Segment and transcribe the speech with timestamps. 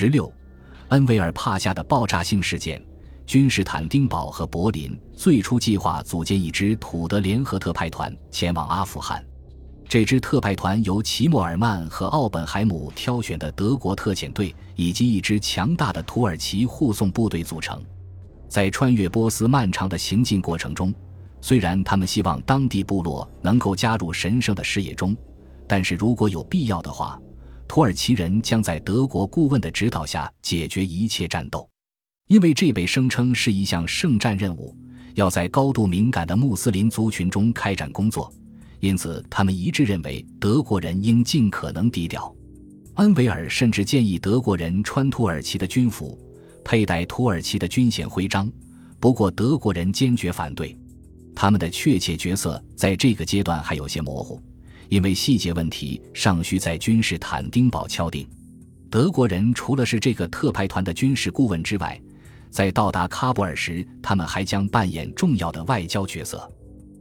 [0.00, 0.32] 十六，
[0.90, 2.80] 恩维尔帕夏的爆炸性事件。
[3.26, 9.20] 君士坦丁堡和柏林最初计划组建一支土德联合特派团前往阿富汗。
[9.88, 17.82] 这支特派团由齐默尔曼和奥本海姆挑选的德国特遣队以及一支强大的土耳其护送部队组成。
[18.48, 20.94] 在穿越波斯漫长的行进过程中，
[21.40, 25.16] 虽然他们希望当地部落能够加入神圣的事业中，
[25.66, 27.20] 但是如果有必要的话，
[27.68, 31.68] 土耳其人将在德国顾问的指导下解决一切战斗。
[32.26, 34.76] 因为这被声称是一项圣战任务，
[35.14, 38.32] 要在高度敏感的穆斯林族群中开展工作，
[38.80, 42.34] 因此他们一致认为德国人应尽可能低调。
[42.94, 46.18] 恩维尔甚至建议德国人穿土耳其的军服，
[46.64, 48.50] 佩戴土耳其的军衔徽章。
[48.98, 50.76] 不过德国人坚决反对。
[51.34, 54.42] 他们的确切角色在这个阶段还有些模糊，
[54.88, 58.28] 因为细节问题尚需在君士坦丁堡敲定。
[58.90, 62.00] 德国人除了是这个特派团的军事顾问之外，
[62.50, 66.50] 在到达喀布尔时，他们还将扮演重要的外交角色。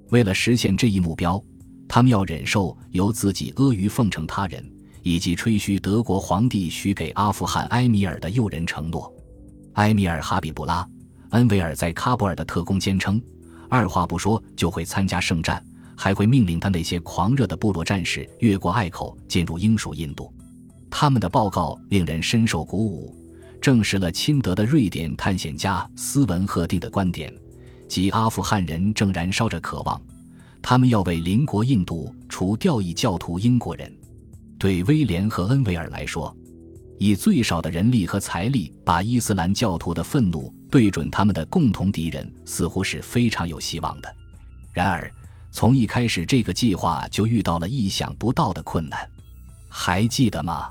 [0.09, 1.41] 为了实现这一目标，
[1.88, 4.63] 他们要忍受由自己阿谀奉承他人，
[5.02, 9.09] 以及吹嘘德国皇帝许给阿富汗埃米尔的诱人承诺。
[9.75, 10.83] 埃米尔哈比布拉·
[11.30, 13.21] 恩维尔在喀布尔的特工坚称，
[13.69, 15.63] 二话不说就会参加圣战，
[15.97, 20.31] 还会命令他那些狂热的部落战士越过隘口进入英属印度。
[20.89, 23.13] 他们的报告令人深受鼓舞。
[23.59, 27.33] 证实了亲德的瑞典探险家斯文赫定的观点，
[27.89, 29.99] 即阿富汗人正燃烧着渴望，
[30.61, 33.91] 他们要为邻国印度除掉异教徒英国人。
[34.59, 36.33] 对威廉和恩维尔来说，
[36.99, 44.15] 以最少的人力和财力把伊斯兰教徒的愤怒对准他们的共同敌人，似乎是非常有希望的。
[44.71, 45.11] 然而，
[45.51, 49.09] 从一开始，这个计划就遇到了意想不到的困难。
[49.69, 50.69] 还记得吗？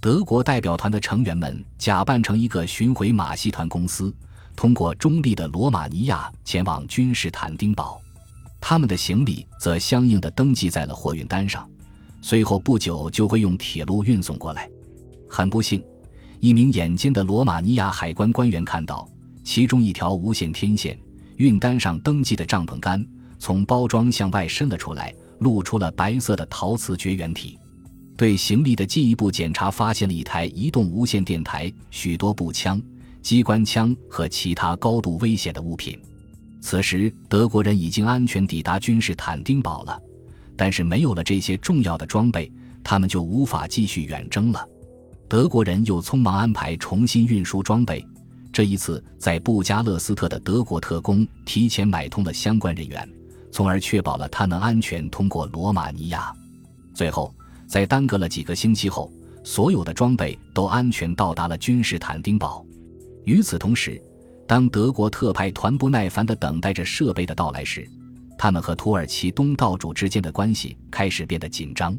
[0.00, 4.14] 德国代表团的成员们假扮成一个巡回马戏团公司，
[4.54, 8.00] 通过中立的罗马尼亚前往君士坦丁堡。
[8.60, 11.68] 他们的行李则相应的登记在了货运单上，
[12.22, 14.68] 随后不久就会用铁路运送过来。
[15.28, 15.84] 很不幸，
[16.40, 19.08] 一名眼尖的罗马尼亚海关官员看到
[19.42, 20.98] 其中一条无线天线
[21.36, 23.04] 运单上登记的帐篷杆
[23.44, 27.58] 从包装向外伸了出来，露出了白色的陶瓷绝缘体。
[28.16, 32.80] 对行李的进一步检查，发现了一台移动无线电台、许多步枪、
[33.20, 36.00] 机关枪和其他高度危险的物品。
[36.62, 40.00] 此时，德国人已经安全抵达君士坦丁堡了，
[40.56, 42.50] 但是没有了这些重要的装备，
[42.82, 44.66] 他们就无法继续远征了。
[45.28, 48.02] 德国人又匆忙安排重新运输装备，
[48.50, 53.06] 这一次在布加勒斯特的德国特工提前买通了相关人员，
[53.54, 56.34] 从而确保了他能安全通过罗马尼亚。
[56.92, 57.32] 最后。
[57.66, 59.10] 在耽搁了几个星期后，
[59.42, 62.64] 所有的装备都安全到达了君士坦丁堡。
[63.24, 64.00] 与此同时，
[64.46, 67.88] 当德国特派团不耐烦地等待着设备的到来时，
[68.36, 71.96] 他们和土耳其东道主之间的关系开始变得紧张。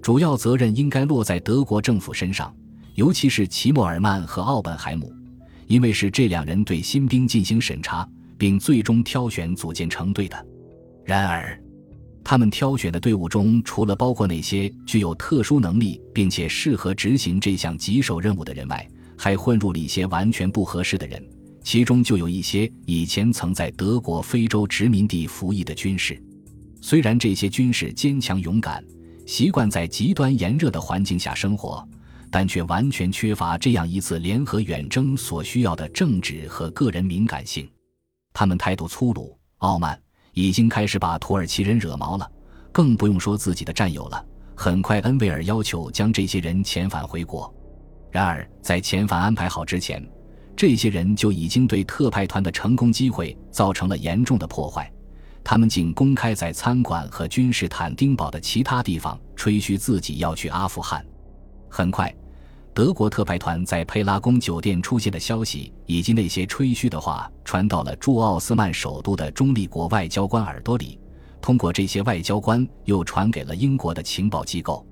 [0.00, 2.52] 主要责任应该落在德国政府身上，
[2.94, 5.12] 尤其是齐默尔曼和奥本海姆，
[5.66, 10.46] 因为是这两人对新兵进行审查，并最终挑选组建成队的。
[11.04, 11.60] 然而，
[12.24, 21.22] 他们挑选的队伍中，除了包括那些具有特殊能力并且适合执行这项棘手任务的人外，还混入了一些完全不合适的人，
[21.62, 26.20] 其中就有一些以前曾在德国非洲殖民地服役的军士。
[26.80, 28.82] 虽然这些军士坚强勇敢，
[29.26, 31.86] 习惯在极端炎热的环境下生活，
[32.30, 37.68] 但却完全缺乏这样一次联合远征所需要的政治和个人敏感性。
[38.32, 40.03] 他们态度粗鲁、傲慢。
[40.34, 42.30] 已经开始把土耳其人惹毛了，
[42.70, 44.24] 更不用说自己的战友了。
[44.54, 47.52] 很快，恩维尔要求将这些人遣返回国。
[48.10, 50.06] 然而，在遣返安排好之前，
[50.54, 54.88] 这些人就已经对特派团的成功机会造成了严重的破坏。
[55.42, 61.04] 他们竟公开在餐馆和君士坦丁堡的其他地方吹嘘自己要去阿富汗。
[61.68, 62.14] 很快。
[62.74, 70.98] 德国特派团在佩拉宫酒店出现的消息，以及那些吹嘘的话，传到了驻奥斯曼首都的中立国外交官耳朵里。
[71.40, 74.84] 通过这些外交官，又传给了英国的情报机构。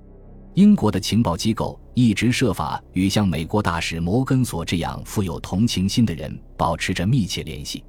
[0.53, 7.83] 英国的情报机构一直设法与像美国大使摩根索这样富有同情心的人保持着密切联系。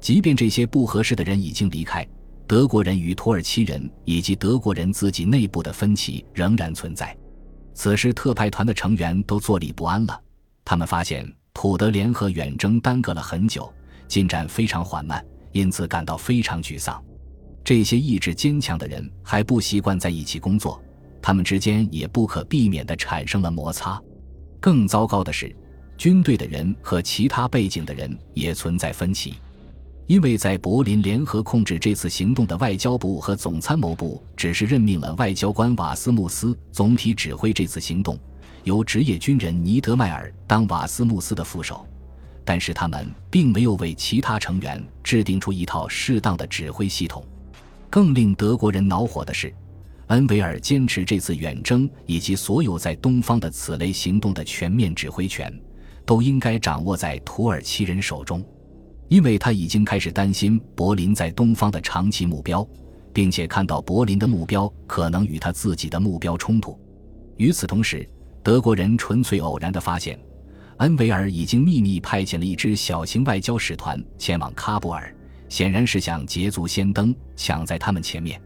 [0.00, 2.06] 即便这些不合适的人已经离开，
[2.46, 7.16] 德国人与土耳其人以及德国人自己内部的分歧仍然存在。
[7.72, 10.20] 此时，特派团的成员都坐立不安了。
[10.64, 13.72] 他们发现土德联合远征耽搁了很久，
[14.06, 17.02] 进展非常缓慢，因此感到非常沮丧。
[17.64, 20.82] 这些意志坚强的人还不习惯在一起工作，
[21.22, 24.00] 他们之间也不可避免地产生了摩擦。
[24.60, 25.54] 更糟糕的是，
[25.96, 29.34] 军队的人和其他背景的人也存在分歧。
[30.06, 38.18] 因为在柏林联合控制这次行动的外交部和总参谋部只是任命了外交官瓦斯穆斯总体指挥这次行动，
[38.64, 41.86] 由职业军人尼德迈尔当瓦斯穆斯的副手，
[42.44, 47.24] 但是他们并没有为其他成员制定出一套适当的指挥系统。
[47.88, 49.54] 更令德国人恼火的是，
[50.08, 55.56] 恩维尔坚持这次远征以及所有在东方的此类行动的全面指挥权，
[56.04, 58.44] 都应该掌握在土耳其人手中。
[59.10, 62.66] 因为他已经开始担心柏林在东方的长期目标，
[63.12, 66.78] 并且看到柏林的目标可能与他自己的目标冲突。
[67.36, 68.08] 与此同时，
[68.40, 70.16] 德国人纯粹偶然地发现，
[70.76, 75.12] 恩维尔已经秘密派遣了一支小型外交使团前往喀布尔，
[75.48, 78.40] 显然是想捷足先登，抢在他们前面。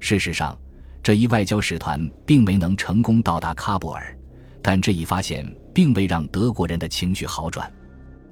[0.00, 0.58] 事实上，
[1.02, 4.16] 这一外交使团并没能成功到达喀布尔，
[4.62, 7.70] 但这一发现并未让德国人的情绪好转。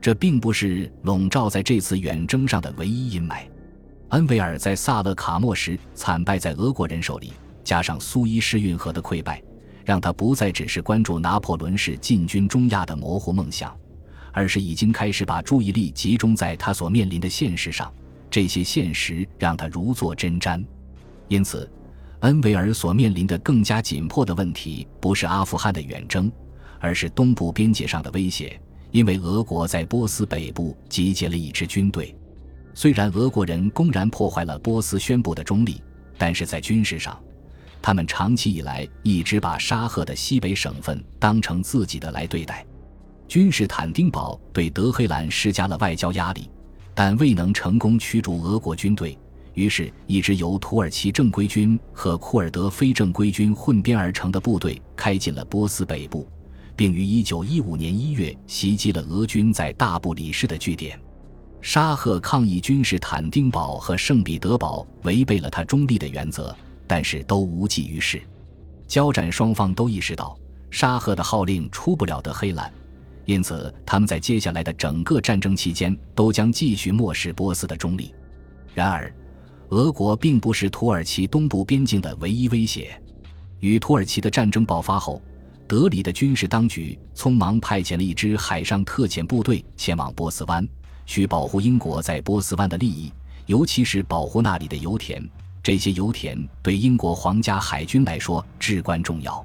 [0.07, 3.39] 这并不是笼罩在这次远征上的唯一阴霾。
[4.11, 7.33] 恩维尔在萨勒卡莫时惨败在俄国人手里，
[7.65, 9.43] 加上苏伊士运河的溃败，
[9.85, 13.77] 让他不再只是关注拿破仑式进军中亚的模糊梦想，
[14.31, 17.93] 而是已经开始把注意力集中在他所面临的现实上。
[18.31, 20.65] 这些现实让他如坐针毡。
[21.27, 21.69] 因此，
[22.21, 26.31] 恩维尔所面临的更加紧迫的问题，不是阿富汗的远征，
[26.79, 28.57] 而是东部边界上的威胁。
[28.97, 32.17] 因为俄国在波斯北部集结了一支军队，
[32.73, 35.83] 虽然俄国人公然破坏了波斯宣布的中立，
[36.17, 37.23] 但是在军事上，
[37.83, 42.65] 他们长期以来一直把沙赫的西北省份当成自己的来对待。
[43.29, 46.49] 君士坦丁堡对德黑兰施加了外交压力，
[46.95, 49.19] 但未能成功驱逐俄国军队，
[49.53, 56.27] 于是，一支由土耳其正规军和库尔德非正规军混编而成的部队开进了波斯北部。
[56.77, 61.01] 并于1915年1月袭击了俄军在大布里市的据点。
[61.63, 66.55] 沙赫抗议君士坦丁堡和圣彼得堡违背了他中立的原则，
[66.87, 68.23] 但是都无济于事。
[68.87, 70.39] 交战双方都意识到
[70.71, 72.73] 沙赫的号令出不了德黑兰，
[73.25, 78.15] 因此他们在接下来的整个战争期间都将继续漠视波斯的中立。
[78.75, 79.13] 然而，
[79.71, 83.01] 俄国并不是土耳其东部边境的唯一威胁。
[83.59, 85.21] 与土耳其的战争爆发后。
[85.69, 90.67] 德里的军事当局匆忙派遣了一支海上特遣部队前往波斯湾，
[91.07, 93.13] 需保护英国在波斯湾的利益，
[93.47, 95.23] 尤其是保护那里的油田。
[95.63, 99.45] 这些油田对英国皇家海军来说至关重要。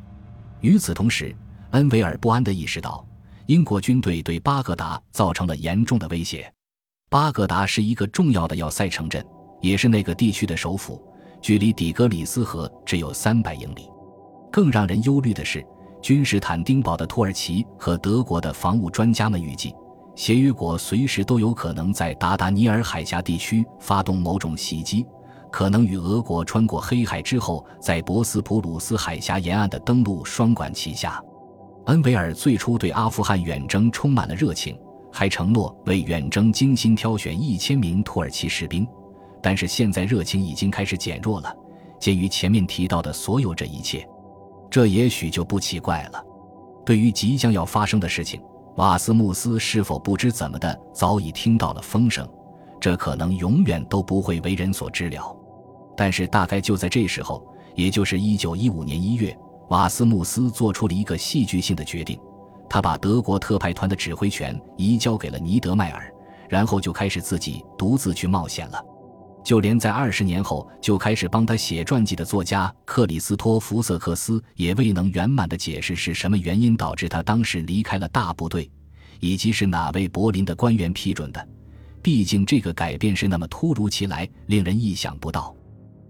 [0.60, 1.36] 与此同时，
[1.72, 3.04] 恩维尔不安地意识到，
[3.48, 6.52] 英国军队对巴格达造成了严重的威胁。
[7.10, 9.26] 巴格达是一个重要的要塞城镇，
[9.60, 11.02] 也是那个地区的首府，
[11.42, 13.90] 距离底格里斯河只有三百英里。
[14.52, 15.66] 更让人忧虑的是。
[16.02, 19.74] 君士坦丁堡的土耳其和德国的防务专家们预计，
[20.16, 25.06] 协约国随时都有可能在达达尼尔海峡地区发动某种袭击，
[25.52, 31.22] 可能与俄国穿过黑海之后在博斯普鲁斯海峡沿岸的登陆双管齐下。
[31.86, 34.76] 恩维尔最初对阿富汗远征充满了热情，
[35.12, 38.88] 还承诺为远征精心挑选一千名土耳其士兵，
[39.42, 41.56] 但是现在热情已经开始减弱了。
[42.00, 44.08] 鉴于前面提到的所有这一切。
[44.72, 46.26] 这也许就不奇怪了。
[46.84, 48.42] 对于即将要发生的事情，
[48.78, 52.28] 瓦斯穆斯是否不知怎么的早已听到了风声？
[52.80, 55.38] 这可能永远都不会为人所知了。
[55.96, 59.38] 但是大概就在这时候，也就是一九一五年一月，
[59.70, 62.18] 瓦斯穆斯做出了一个戏剧性的决定，
[62.70, 66.12] 他把德国特派团的指挥权移交给了尼德迈尔，
[66.50, 68.84] 然后就开始自己独自去冒险了。
[69.44, 78.70] 就连在二十年后就开始帮他写传记的作家克里斯托弗瑟克斯也未能圆满的解释是什么原因导致他当时离开了大部队，
[79.20, 81.48] 以及是哪位柏林的官员批准的。
[82.04, 85.56] 毕竟这个改变是那么突如其来，令人意想不到。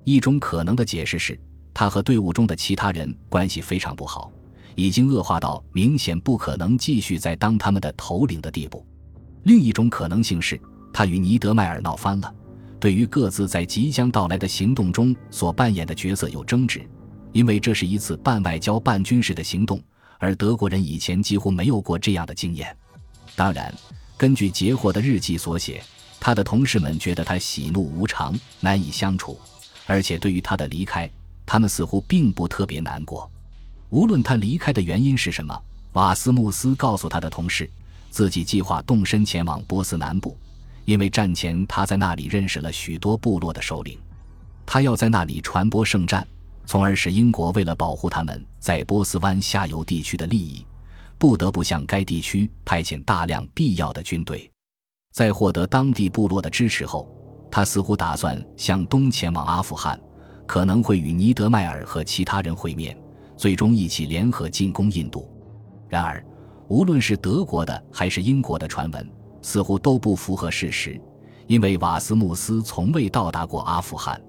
[0.03, 1.39] 一种可能的解释是
[1.73, 4.31] 他和队伍中的其他人关系非常不好，
[4.75, 8.85] 已经恶化到明显不可能继续再当他们的头领的地步。
[9.43, 10.59] 另一种可能性是
[10.93, 12.33] 他与尼德迈尔闹翻了。
[12.81, 16.81] 对于各自在即将到来的行动中所扮演的角色有争执，
[17.31, 19.79] 因为这是一次半外交半军事的行动，
[20.17, 22.75] 而德国人以前几乎没有过这样的经验。
[23.35, 23.71] 当然，
[24.17, 25.83] 根据截获的日记所写，
[26.19, 29.39] 他的同事们觉得他喜怒无常，难以相处，
[29.85, 31.07] 而且对于他的离开，
[31.45, 33.29] 他们似乎并不特别难过。
[33.91, 35.55] 无论他离开的原因是什么，
[35.93, 37.69] 瓦斯穆斯告诉他的同事，
[38.09, 40.35] 自己计划动身前往波斯南部。
[40.85, 43.99] 因为战前他在那里认识了许多部落的首领，
[44.65, 46.27] 他要在那里传播圣战，
[46.65, 50.65] 从而使英国为了保护他们在波斯湾下游地区的利益，
[51.17, 54.49] 不得不向该地区派遣大量必要的军队。
[55.13, 57.13] 在获得当地部落的支持后，
[57.51, 59.99] 他似乎打算向东前往阿富汗，
[60.47, 62.97] 可能会与尼德迈尔和其他人会面，
[63.35, 65.29] 最终一起联合进攻印度。
[65.89, 66.25] 然而，
[66.69, 69.09] 无论是德国的还是英国的传闻，
[69.41, 70.99] 似乎都不符合事实，
[71.47, 74.21] 因为瓦斯穆斯从未到达过阿富汗。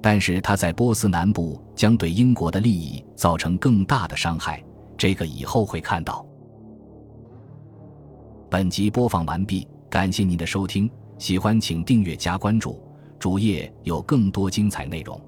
[0.00, 4.62] 但是他在波斯南部将对英国的利益造成更大的伤害，
[4.96, 6.24] 这个以后会看到。
[8.48, 10.88] 本集播放完毕，感谢您的收听，
[11.18, 12.80] 喜欢请订阅加关注，
[13.18, 15.20] 主页有更多精彩内容。